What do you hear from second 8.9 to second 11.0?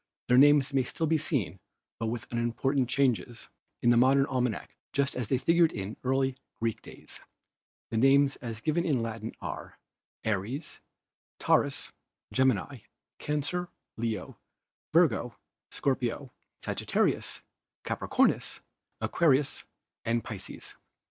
Latin are Aries,